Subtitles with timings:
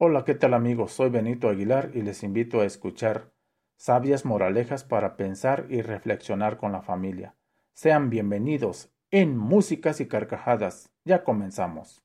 [0.00, 0.92] Hola, ¿qué tal amigos?
[0.92, 3.32] Soy Benito Aguilar y les invito a escuchar
[3.76, 7.34] sabias moralejas para pensar y reflexionar con la familia.
[7.72, 10.92] Sean bienvenidos en Músicas y Carcajadas.
[11.04, 12.04] Ya comenzamos.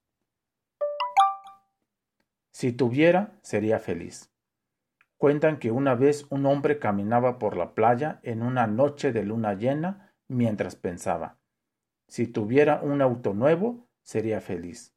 [2.50, 4.32] Si tuviera, sería feliz.
[5.18, 9.54] Cuentan que una vez un hombre caminaba por la playa en una noche de luna
[9.54, 11.38] llena mientras pensaba,
[12.07, 14.96] si tuviera un auto nuevo, sería feliz.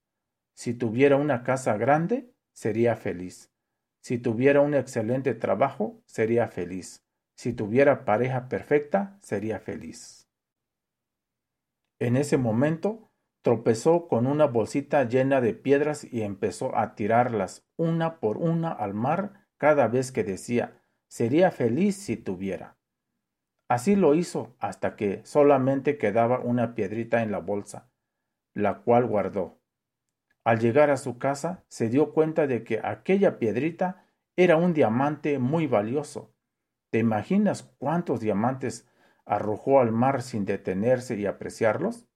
[0.54, 3.52] Si tuviera una casa grande, sería feliz.
[4.00, 7.04] Si tuviera un excelente trabajo, sería feliz.
[7.36, 10.30] Si tuviera pareja perfecta, sería feliz.
[11.98, 18.20] En ese momento, tropezó con una bolsita llena de piedras y empezó a tirarlas una
[18.20, 22.78] por una al mar cada vez que decía, sería feliz si tuviera.
[23.68, 27.90] Así lo hizo hasta que solamente quedaba una piedrita en la bolsa,
[28.54, 29.60] la cual guardó.
[30.46, 35.40] Al llegar a su casa, se dio cuenta de que aquella piedrita era un diamante
[35.40, 36.32] muy valioso.
[36.90, 38.88] ¿Te imaginas cuántos diamantes
[39.24, 42.06] arrojó al mar sin detenerse y apreciarlos?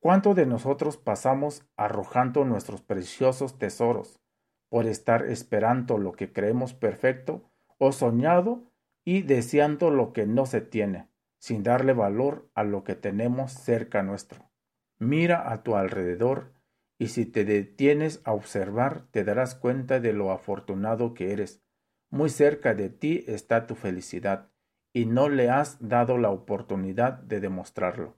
[0.00, 4.20] ¿Cuánto de nosotros pasamos arrojando nuestros preciosos tesoros
[4.68, 8.70] por estar esperando lo que creemos perfecto o soñado
[9.02, 14.02] y deseando lo que no se tiene, sin darle valor a lo que tenemos cerca
[14.02, 14.50] nuestro?
[14.98, 16.57] Mira a tu alrededor
[16.98, 21.62] y si te detienes a observar te darás cuenta de lo afortunado que eres.
[22.10, 24.50] Muy cerca de ti está tu felicidad,
[24.92, 28.16] y no le has dado la oportunidad de demostrarlo.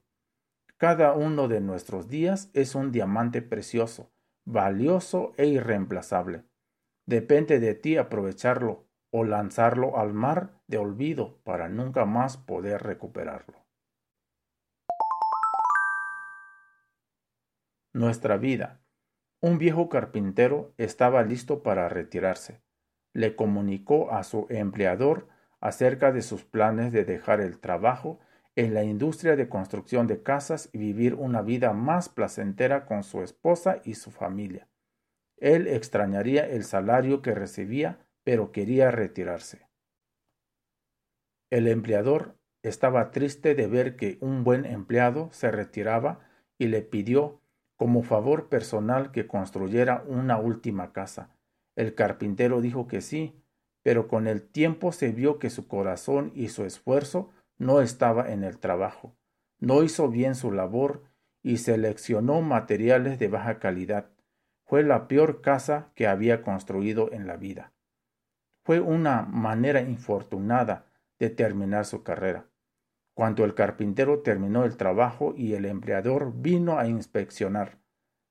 [0.78, 4.12] Cada uno de nuestros días es un diamante precioso,
[4.46, 6.44] valioso e irreemplazable.
[7.04, 13.59] Depende de ti aprovecharlo o lanzarlo al mar de olvido para nunca más poder recuperarlo.
[17.92, 18.80] Nuestra vida.
[19.40, 22.62] Un viejo carpintero estaba listo para retirarse.
[23.12, 25.26] Le comunicó a su empleador
[25.60, 28.20] acerca de sus planes de dejar el trabajo
[28.54, 33.22] en la industria de construcción de casas y vivir una vida más placentera con su
[33.22, 34.68] esposa y su familia.
[35.36, 39.66] Él extrañaría el salario que recibía, pero quería retirarse.
[41.50, 46.20] El empleador estaba triste de ver que un buen empleado se retiraba
[46.56, 47.39] y le pidió
[47.80, 51.30] como favor personal que construyera una última casa.
[51.76, 53.42] El carpintero dijo que sí,
[53.82, 58.44] pero con el tiempo se vio que su corazón y su esfuerzo no estaba en
[58.44, 59.16] el trabajo.
[59.60, 61.04] No hizo bien su labor
[61.42, 64.10] y seleccionó materiales de baja calidad.
[64.66, 67.72] Fue la peor casa que había construido en la vida.
[68.62, 70.84] Fue una manera infortunada
[71.18, 72.44] de terminar su carrera.
[73.20, 77.78] Cuando el carpintero terminó el trabajo y el empleador vino a inspeccionar,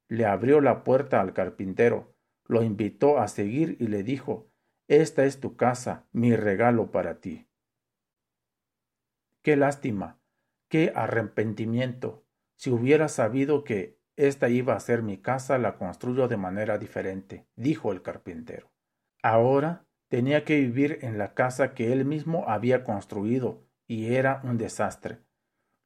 [0.08, 2.16] le abrió la puerta al carpintero,
[2.48, 4.50] lo invitó a seguir y le dijo,
[4.88, 7.48] Esta es tu casa, mi regalo para ti.
[9.44, 10.20] Qué lástima,
[10.70, 12.26] qué arrepentimiento.
[12.56, 17.46] Si hubiera sabido que esta iba a ser mi casa, la construyo de manera diferente,
[17.56, 18.72] dijo el carpintero.
[19.22, 24.58] Ahora tenía que vivir en la casa que él mismo había construido, y era un
[24.58, 25.20] desastre.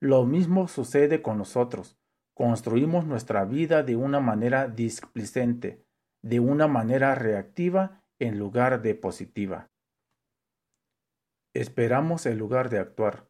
[0.01, 1.97] Lo mismo sucede con nosotros.
[2.35, 5.85] Construimos nuestra vida de una manera displicente,
[6.21, 9.71] de una manera reactiva en lugar de positiva.
[11.55, 13.29] Esperamos en lugar de actuar.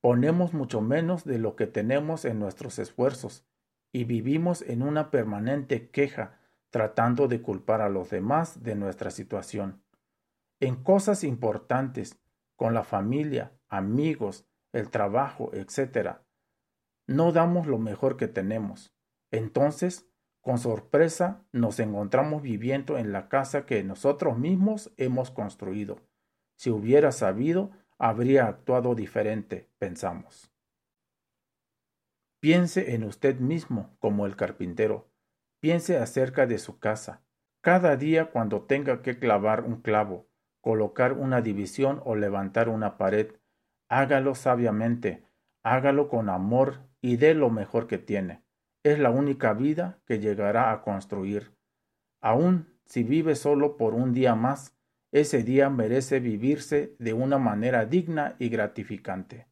[0.00, 3.44] Ponemos mucho menos de lo que tenemos en nuestros esfuerzos
[3.92, 6.40] y vivimos en una permanente queja
[6.70, 9.82] tratando de culpar a los demás de nuestra situación.
[10.58, 12.18] En cosas importantes,
[12.60, 16.18] con la familia, amigos, el trabajo, etc.
[17.06, 18.94] No damos lo mejor que tenemos.
[19.30, 20.10] Entonces,
[20.42, 26.02] con sorpresa, nos encontramos viviendo en la casa que nosotros mismos hemos construido.
[26.58, 30.52] Si hubiera sabido, habría actuado diferente, pensamos.
[32.40, 35.10] Piense en usted mismo como el carpintero.
[35.60, 37.24] Piense acerca de su casa.
[37.62, 40.29] Cada día cuando tenga que clavar un clavo,
[40.60, 43.34] colocar una división o levantar una pared,
[43.90, 45.24] Hágalo sabiamente,
[45.64, 48.44] hágalo con amor y dé lo mejor que tiene.
[48.84, 51.56] Es la única vida que llegará a construir.
[52.20, 54.76] Aun si vive solo por un día más,
[55.10, 59.48] ese día merece vivirse de una manera digna y gratificante.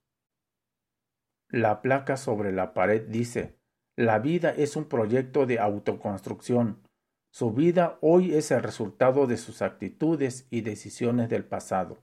[1.48, 3.58] La placa sobre la pared dice,
[3.96, 6.87] la vida es un proyecto de autoconstrucción.
[7.30, 12.02] Su vida hoy es el resultado de sus actitudes y decisiones del pasado.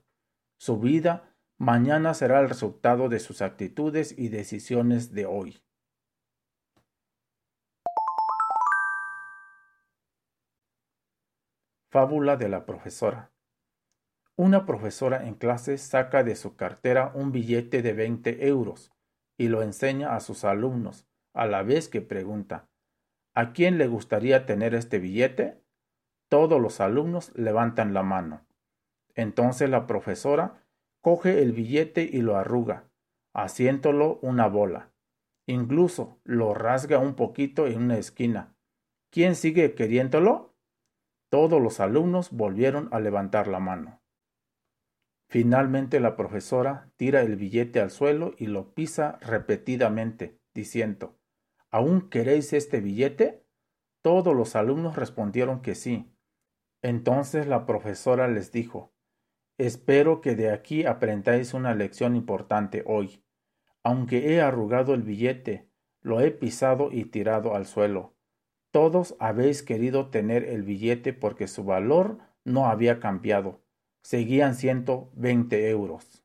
[0.56, 5.62] Su vida mañana será el resultado de sus actitudes y decisiones de hoy.
[11.90, 13.32] Fábula de la profesora.
[14.36, 18.92] Una profesora en clase saca de su cartera un billete de 20 euros
[19.38, 22.68] y lo enseña a sus alumnos, a la vez que pregunta
[23.38, 25.62] ¿A quién le gustaría tener este billete?
[26.30, 28.46] Todos los alumnos levantan la mano.
[29.14, 30.64] Entonces la profesora
[31.02, 32.88] coge el billete y lo arruga,
[33.34, 34.90] haciéndolo una bola.
[35.44, 38.56] Incluso lo rasga un poquito en una esquina.
[39.10, 40.56] ¿Quién sigue queriéndolo?
[41.28, 44.00] Todos los alumnos volvieron a levantar la mano.
[45.28, 51.15] Finalmente la profesora tira el billete al suelo y lo pisa repetidamente, diciendo
[51.70, 53.44] ¿Aún queréis este billete?
[54.02, 56.12] Todos los alumnos respondieron que sí.
[56.82, 58.92] Entonces la profesora les dijo
[59.58, 63.22] Espero que de aquí aprendáis una lección importante hoy.
[63.82, 65.70] Aunque he arrugado el billete,
[66.02, 68.14] lo he pisado y tirado al suelo.
[68.70, 73.62] Todos habéis querido tener el billete porque su valor no había cambiado.
[74.02, 76.22] Seguían siendo veinte euros.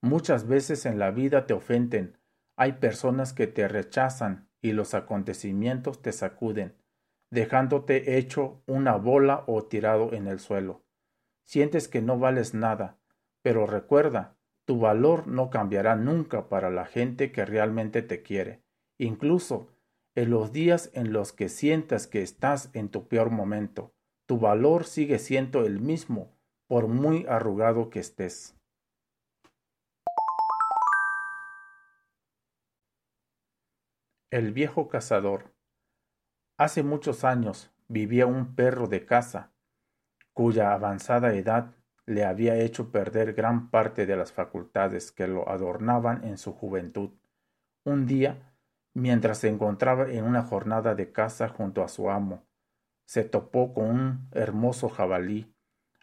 [0.00, 2.16] Muchas veces en la vida te ofenden.
[2.60, 6.74] Hay personas que te rechazan y los acontecimientos te sacuden,
[7.30, 10.82] dejándote hecho una bola o tirado en el suelo.
[11.44, 12.98] Sientes que no vales nada,
[13.42, 18.64] pero recuerda, tu valor no cambiará nunca para la gente que realmente te quiere.
[18.98, 19.68] Incluso
[20.16, 23.94] en los días en los que sientas que estás en tu peor momento,
[24.26, 28.57] tu valor sigue siendo el mismo, por muy arrugado que estés.
[34.30, 35.54] El viejo cazador.
[36.58, 39.52] Hace muchos años vivía un perro de caza,
[40.34, 46.24] cuya avanzada edad le había hecho perder gran parte de las facultades que lo adornaban
[46.24, 47.12] en su juventud.
[47.84, 48.52] Un día
[48.92, 52.46] mientras se encontraba en una jornada de caza junto a su amo.
[53.06, 55.54] Se topó con un hermoso jabalí,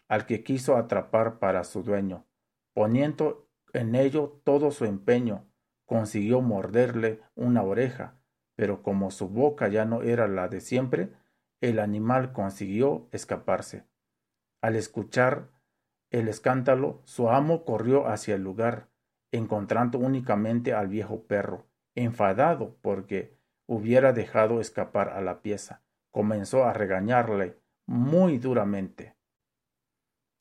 [0.08, 2.26] al que quiso atrapar para su dueño.
[2.74, 5.46] Poniendo en ello todo su empeño,
[5.86, 8.18] consiguió morderle una oreja,
[8.56, 11.12] pero como su boca ya no era la de siempre,
[11.60, 13.84] el animal consiguió escaparse.
[14.60, 15.50] Al escuchar
[16.10, 18.88] el escándalo, su amo corrió hacia el lugar,
[19.32, 26.72] encontrando únicamente al viejo perro, enfadado porque hubiera dejado escapar a la pieza, comenzó a
[26.72, 29.16] regañarle muy duramente.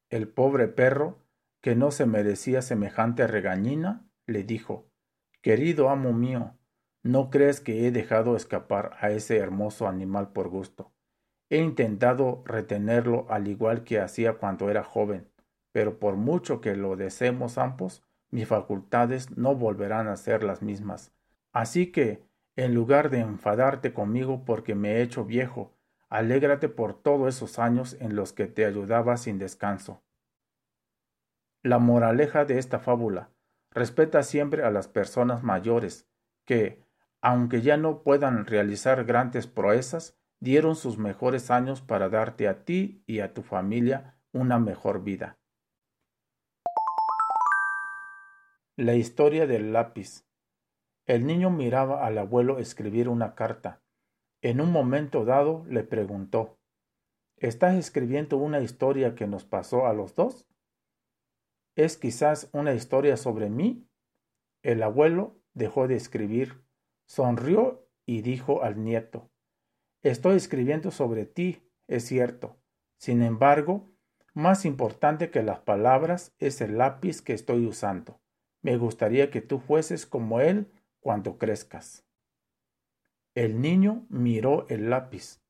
[0.10, 1.20] El pobre perro,
[1.62, 4.92] que no se merecía semejante regañina, le dijo
[5.46, 6.56] Querido amo mío,
[7.04, 10.92] ¿no crees que he dejado escapar a ese hermoso animal por gusto?
[11.52, 15.30] He intentado retenerlo al igual que hacía cuando era joven,
[15.72, 18.02] pero por mucho que lo deseemos ambos,
[18.32, 21.14] mis facultades no volverán a ser las mismas.
[21.54, 22.24] Así que,
[22.56, 25.74] en lugar de enfadarte conmigo porque me he hecho viejo,
[26.10, 30.02] alégrate por todos esos años en los que te ayudaba sin descanso.
[31.62, 33.30] La moraleja de esta fábula
[33.76, 36.08] respeta siempre a las personas mayores,
[36.46, 36.84] que,
[37.22, 43.04] aunque ya no puedan realizar grandes proezas, dieron sus mejores años para darte a ti
[43.06, 45.38] y a tu familia una mejor vida.
[48.78, 50.26] La historia del lápiz.
[51.06, 53.82] El niño miraba al abuelo escribir una carta.
[54.42, 56.58] En un momento dado le preguntó
[57.38, 60.48] ¿Estás escribiendo una historia que nos pasó a los dos?
[61.76, 63.88] ¿Es quizás una historia sobre mí?
[64.64, 66.64] El abuelo dejó de escribir,
[67.06, 69.30] sonrió y dijo al nieto
[70.02, 72.58] Estoy escribiendo sobre ti, es cierto.
[72.98, 73.92] Sin embargo,
[74.34, 78.22] más importante que las palabras es el lápiz que estoy usando.
[78.62, 82.06] Me gustaría que tú fueses como él cuando crezcas.
[83.34, 85.42] El niño miró el lápiz,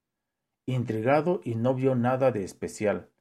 [0.65, 3.11] intrigado y no vio nada de especial,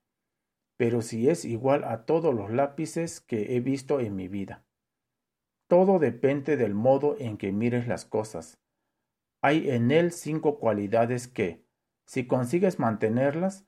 [0.76, 4.64] pero si es igual a todos los lápices que he visto en mi vida.
[5.68, 8.60] Todo depende del modo en que mires las cosas.
[9.40, 11.64] Hay en él cinco cualidades que,
[12.06, 13.66] si consigues mantenerlas,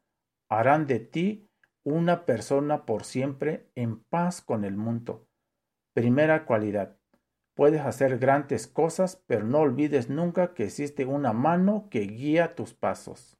[0.49, 1.49] harán de ti
[1.85, 5.29] una persona por siempre en paz con el mundo.
[5.95, 6.99] Primera cualidad.
[7.55, 12.75] Puedes hacer grandes cosas, pero no olvides nunca que existe una mano que guía tus
[12.75, 13.39] pasos.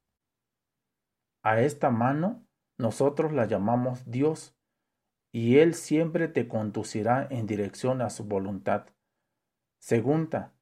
[1.43, 2.46] A esta mano
[2.79, 4.57] nosotros la llamamos Dios,
[5.33, 8.87] y Él siempre te conducirá en dirección a su voluntad.
[9.79, 10.55] Segunda,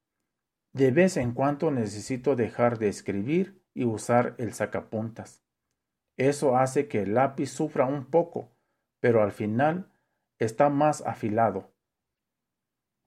[0.72, 5.42] de vez en cuando necesito dejar de escribir y usar el sacapuntas.
[6.16, 8.56] Eso hace que el lápiz sufra un poco,
[9.00, 9.92] pero al final
[10.38, 11.74] está más afilado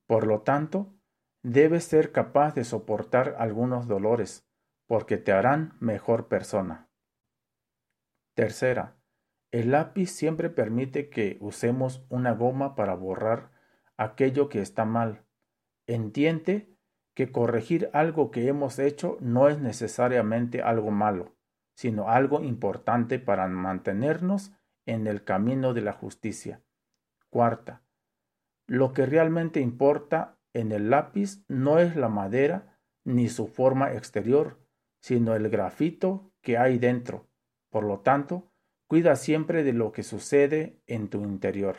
[0.08, 0.96] por lo tanto,
[1.44, 4.48] debes ser capaz de soportar algunos dolores,
[4.88, 6.90] porque te harán mejor persona.
[8.34, 8.96] Tercera,
[9.52, 13.52] el lápiz siempre permite que usemos una goma para borrar
[13.96, 15.26] aquello que está mal.
[15.88, 16.76] Entiende
[17.14, 21.36] que corregir algo que hemos hecho no es necesariamente algo malo,
[21.76, 24.52] sino algo importante para mantenernos
[24.86, 26.62] en el camino de la justicia.
[27.30, 27.84] Cuarta,
[28.68, 34.60] lo que realmente importa en el lápiz no es la madera ni su forma exterior,
[35.02, 37.28] sino el grafito que hay dentro.
[37.70, 38.52] Por lo tanto,
[38.88, 41.76] cuida siempre de lo que sucede en tu interior.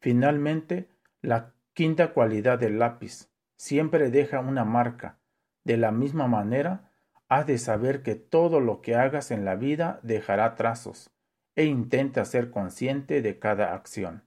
[0.00, 0.88] Finalmente,
[1.20, 5.20] la quinta cualidad del lápiz siempre deja una marca.
[5.64, 6.92] De la misma manera,
[7.28, 11.12] has de saber que todo lo que hagas en la vida dejará trazos
[11.54, 14.24] e intenta ser consciente de cada acción.